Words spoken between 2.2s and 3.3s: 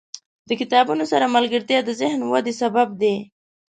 ودې سبب دی.